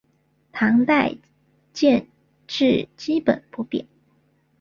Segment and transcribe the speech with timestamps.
[0.51, 1.15] 唐代
[1.73, 2.07] 建
[2.47, 3.85] 制基本不变。